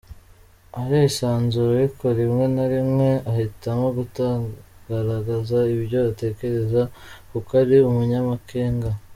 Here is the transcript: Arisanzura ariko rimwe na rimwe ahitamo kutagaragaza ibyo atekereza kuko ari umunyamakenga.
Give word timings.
Arisanzura 0.81 1.69
ariko 1.77 2.05
rimwe 2.19 2.45
na 2.55 2.65
rimwe 2.73 3.09
ahitamo 3.31 3.85
kutagaragaza 3.97 5.57
ibyo 5.75 5.97
atekereza 6.09 6.81
kuko 7.31 7.49
ari 7.61 7.75
umunyamakenga. 7.89 8.89